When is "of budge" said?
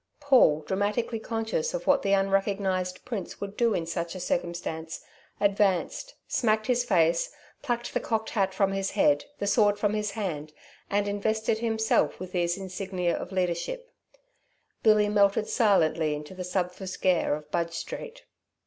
17.35-17.73